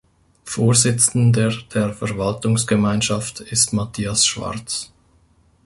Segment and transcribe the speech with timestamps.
[0.47, 4.91] Vorsitzender der Verwaltungsgemeinschaft ist Matthias Schwarz.